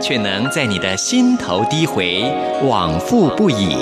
[0.00, 2.22] 却能在你的心头低回，
[2.62, 3.76] 往复不已。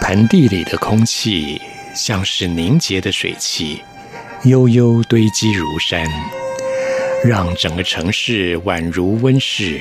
[0.00, 1.60] 盆地里的空气
[1.92, 3.82] 像是凝结的水汽，
[4.44, 6.06] 悠悠堆积如山，
[7.24, 9.80] 让整个城市宛如温室，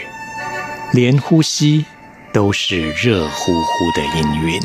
[0.93, 1.83] 连呼吸
[2.31, 4.63] 都是热乎乎的氤氲。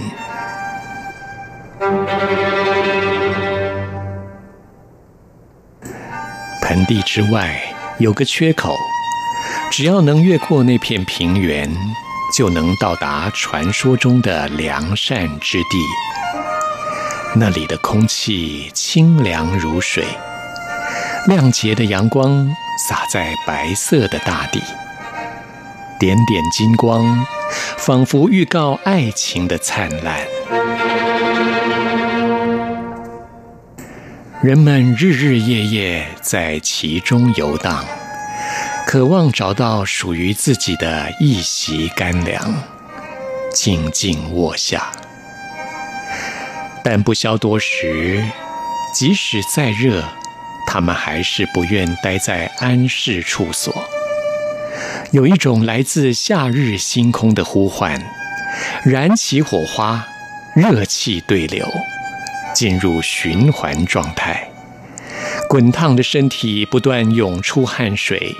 [6.61, 7.59] 盆地之外
[7.97, 8.77] 有个缺口，
[9.71, 11.75] 只要能越过那片平原，
[12.37, 15.79] 就能到达传说中的良善之地。
[17.37, 20.05] 那里的空气清凉如水，
[21.27, 22.55] 亮洁的阳光
[22.87, 24.63] 洒在白色的大地，
[25.99, 27.27] 点点金光，
[27.77, 30.21] 仿佛预告爱情的灿烂。
[34.41, 37.85] 人们日日夜夜在其中游荡。
[38.87, 42.55] 渴望找到属于自己的一席干粮，
[43.53, 44.91] 静静卧下。
[46.83, 48.25] 但不消多时，
[48.95, 50.03] 即使再热，
[50.67, 53.75] 他们还是不愿待在安适处所。
[55.11, 57.99] 有一种来自夏日星空的呼唤，
[58.85, 60.07] 燃起火花，
[60.55, 61.67] 热气对流，
[62.55, 64.51] 进入循环状态。
[65.49, 68.37] 滚烫的身体不断涌出汗水。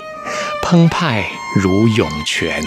[0.61, 2.63] 澎湃如涌泉。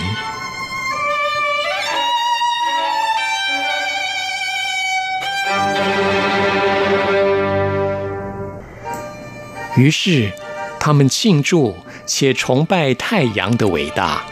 [9.77, 10.33] 于是，
[10.81, 11.77] 他们庆祝
[12.07, 14.23] 且崇拜太阳的伟大。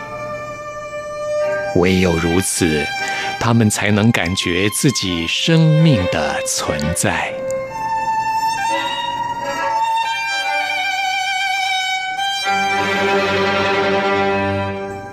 [1.77, 2.85] 唯有如此，
[3.39, 7.33] 他们才能感觉自己生命的存在。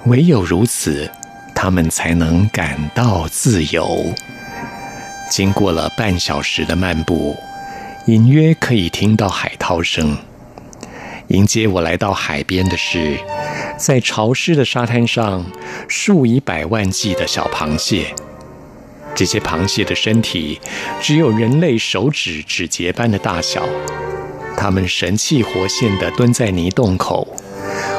[0.06, 1.12] 唯有如此，
[1.54, 4.14] 他们才能感到自由。
[5.30, 7.38] 经过了半小时的漫步，
[8.08, 10.18] 隐约可以听到海涛声。
[11.30, 13.18] 迎接我来到海边的是，
[13.78, 15.46] 在潮湿的沙滩上，
[15.90, 18.16] 数以百万计的小螃蟹。
[19.14, 20.62] 这些螃蟹的身体
[21.02, 23.68] 只有人类手指指节般的大小，
[24.56, 27.28] 它们神气活现地蹲在泥洞口。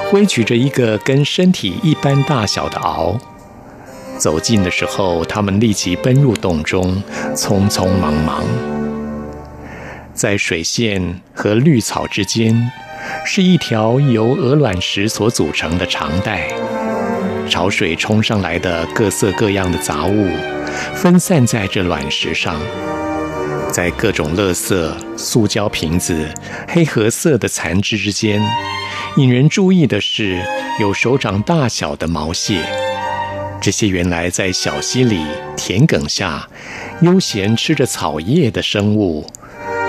[0.09, 3.19] 挥举着一个跟身体一般大小的螯，
[4.17, 7.03] 走近的时候，它们立即奔入洞中，
[7.34, 8.43] 匆匆忙忙。
[10.15, 12.72] 在水线和绿草之间，
[13.24, 16.48] 是一条由鹅卵石所组成的长带。
[17.48, 20.28] 潮水冲上来的各色各样的杂物，
[20.94, 22.60] 分散在这卵石上，
[23.72, 26.28] 在各种垃圾、塑胶瓶子、
[26.69, 28.42] 黑褐色的残枝之间。
[29.16, 30.42] 引人注意的是，
[30.78, 32.60] 有手掌大小的毛蟹。
[33.60, 35.25] 这些原来在小溪里、
[35.56, 36.46] 田埂下
[37.00, 39.26] 悠闲吃着草叶的生物，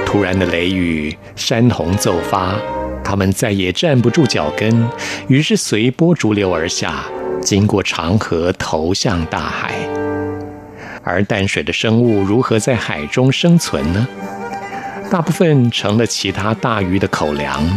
[0.06, 2.56] 突然的雷雨，山洪骤发，
[3.10, 4.88] 它们再也站不住脚跟，
[5.28, 7.06] 于是随波逐流而下，
[7.42, 9.74] 经过长河，投向大海。
[11.04, 14.08] 而淡水的生物如何在海中生存呢？
[15.10, 17.68] 大部分成了其他大鱼的口粮。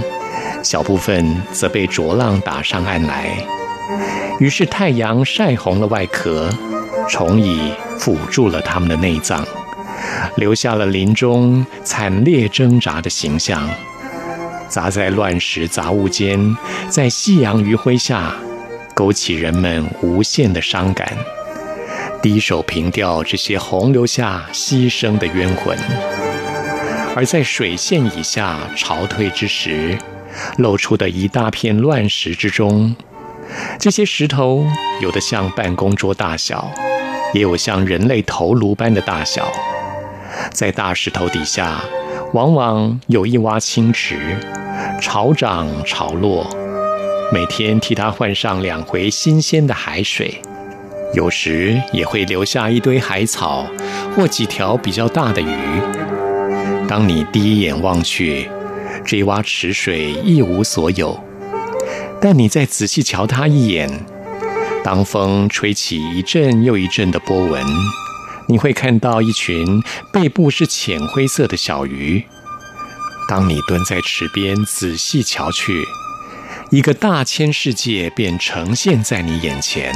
[0.62, 3.34] 小部分则被浊浪打上岸来，
[4.38, 6.50] 于是太阳晒红了外壳，
[7.08, 9.42] 虫蚁腐住了它们的内脏，
[10.36, 13.66] 留下了林中惨烈挣扎的形象。
[14.72, 16.56] 砸在乱石杂物间，
[16.88, 18.34] 在夕阳余晖下，
[18.94, 21.14] 勾起人们无限的伤感，
[22.22, 25.76] 低手凭吊这些洪流下牺牲的冤魂。
[27.14, 29.98] 而在水线以下潮退之时，
[30.56, 32.96] 露出的一大片乱石之中，
[33.78, 34.66] 这些石头
[35.02, 36.72] 有的像办公桌大小，
[37.34, 39.52] 也有像人类头颅般的大小。
[40.50, 41.84] 在大石头底下，
[42.32, 44.16] 往往有一洼清池，
[45.02, 46.46] 潮涨潮落，
[47.30, 50.40] 每天替它换上两回新鲜的海水。
[51.12, 53.66] 有时也会留下一堆海草
[54.16, 55.54] 或几条比较大的鱼。
[56.88, 58.48] 当你第一眼望去，
[59.04, 61.22] 这洼池水一无所有，
[62.18, 63.90] 但你再仔细瞧它一眼，
[64.82, 67.62] 当风吹起一阵又一阵的波纹，
[68.52, 69.82] 你会看到一群
[70.12, 72.22] 背部是浅灰色的小鱼。
[73.26, 75.82] 当你蹲在池边仔细瞧去，
[76.68, 79.90] 一个大千世界便呈现在你眼前。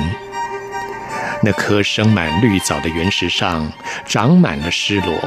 [1.42, 3.70] 那颗生满绿藻的原石上
[4.06, 5.20] 长满了狮螺，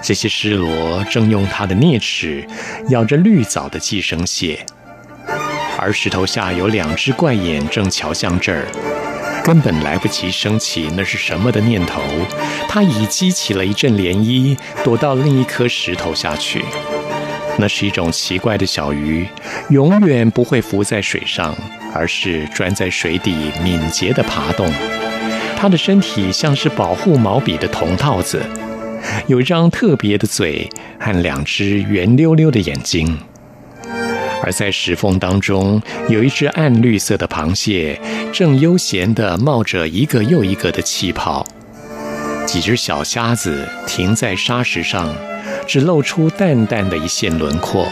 [0.00, 2.46] 这些狮螺正用它的啮齿
[2.90, 4.64] 咬着绿藻的寄生蟹，
[5.76, 8.68] 而石头下有两只怪眼正瞧向这儿，
[9.42, 12.00] 根本来不及升起那是什么的念头，
[12.68, 16.64] 它已激起了一阵涟漪，躲到另一颗石头下去。
[17.58, 19.26] 那是一种奇怪的小鱼，
[19.70, 21.54] 永远不会浮在水上，
[21.92, 24.72] 而是钻在水底，敏捷地爬动。
[25.56, 28.42] 它的身体像是保护毛笔的铜套子，
[29.26, 33.18] 有一张特别的嘴和两只圆溜溜的眼睛。
[34.42, 38.00] 而在石缝当中，有一只暗绿色的螃蟹，
[38.32, 41.46] 正悠闲地冒着一个又一个的气泡。
[42.46, 45.14] 几只小虾子停在沙石上。
[45.66, 47.86] 只露出淡淡的一线轮廓。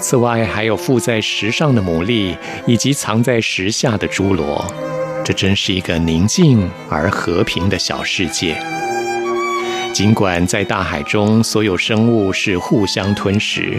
[0.00, 2.36] 此外，还有附在石上的牡蛎，
[2.66, 4.64] 以及藏在石下的侏罗。
[5.24, 8.60] 这真是一个宁静而和平的小世界。
[9.92, 13.78] 尽管在大海中，所有生物是互相吞食，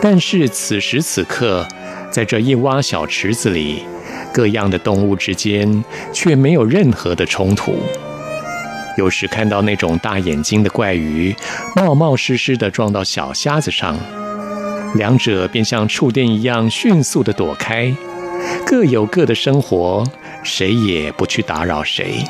[0.00, 1.66] 但是此时此刻，
[2.10, 3.82] 在这一洼小池子里，
[4.32, 7.78] 各样的动物之间却没有任何的冲突。
[8.96, 11.34] 有时看到那种大眼睛的怪鱼，
[11.74, 13.98] 冒冒失失地撞到小虾子上，
[14.94, 17.92] 两者便像触电一样迅速地躲开，
[18.64, 20.04] 各有各的生活，
[20.42, 22.24] 谁也不去打扰谁。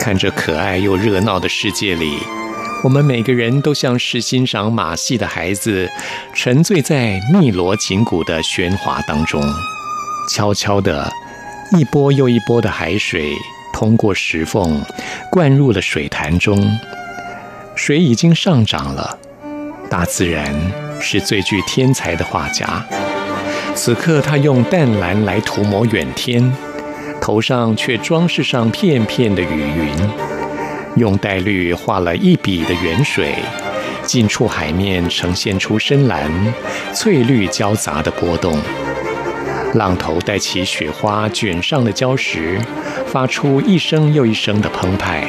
[0.00, 2.18] 看着可爱又热闹的世界里，
[2.84, 5.90] 我们每个人都像是欣赏马戏的孩子，
[6.32, 9.42] 沉醉在汨罗锦鼓的喧哗当中，
[10.32, 11.12] 悄悄地，
[11.76, 13.32] 一波又一波的海水。
[13.72, 14.80] 通过石缝，
[15.30, 16.78] 灌入了水潭中，
[17.74, 19.18] 水已经上涨了。
[19.90, 20.54] 大自然
[21.00, 22.84] 是最具天才的画家。
[23.74, 26.52] 此刻，他用淡蓝来涂抹远天，
[27.20, 30.37] 头上却装饰上片片的雨云；
[30.98, 33.34] 用黛绿画了一笔的远水，
[34.04, 36.30] 近处海面呈现出深蓝、
[36.92, 38.58] 翠绿交杂的波动。
[39.74, 42.58] 浪头带起雪花卷上的礁石，
[43.06, 45.28] 发出一声又一声的澎湃。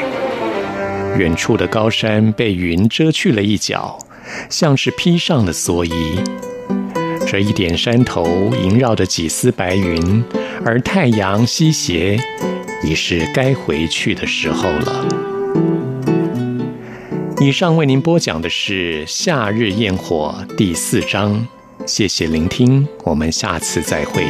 [1.18, 4.00] 远处的高山被云遮去了一角，
[4.50, 6.22] 像是披上了蓑衣。
[7.28, 10.24] 这一点山头萦绕着几丝白云，
[10.66, 12.18] 而太阳西斜，
[12.84, 15.06] 已是该回去的时候了。
[17.42, 21.48] 以上为您播讲的是《夏日焰火》第四章。
[21.86, 24.26] 谢谢聆听，我们下次再会。